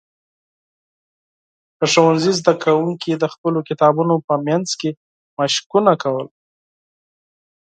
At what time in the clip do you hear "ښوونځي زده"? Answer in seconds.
1.93-2.53